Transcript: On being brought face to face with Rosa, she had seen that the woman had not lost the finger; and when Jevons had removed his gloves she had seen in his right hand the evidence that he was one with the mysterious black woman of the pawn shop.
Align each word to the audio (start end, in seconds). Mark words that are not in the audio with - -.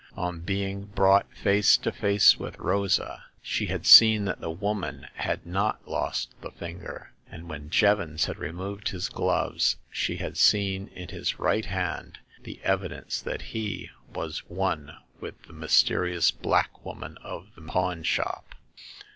On 0.15 0.39
being 0.39 0.85
brought 0.85 1.31
face 1.31 1.77
to 1.77 1.91
face 1.91 2.35
with 2.39 2.57
Rosa, 2.57 3.25
she 3.39 3.67
had 3.67 3.85
seen 3.85 4.25
that 4.25 4.41
the 4.41 4.49
woman 4.49 5.05
had 5.13 5.45
not 5.45 5.87
lost 5.87 6.33
the 6.41 6.49
finger; 6.49 7.11
and 7.29 7.47
when 7.47 7.69
Jevons 7.69 8.25
had 8.25 8.39
removed 8.39 8.87
his 8.89 9.09
gloves 9.09 9.75
she 9.91 10.15
had 10.15 10.37
seen 10.37 10.87
in 10.95 11.09
his 11.09 11.37
right 11.37 11.65
hand 11.65 12.17
the 12.41 12.59
evidence 12.63 13.21
that 13.21 13.41
he 13.53 13.91
was 14.11 14.39
one 14.49 14.91
with 15.19 15.39
the 15.43 15.53
mysterious 15.53 16.31
black 16.31 16.83
woman 16.83 17.19
of 17.21 17.53
the 17.53 17.61
pawn 17.61 18.01
shop. 18.01 18.55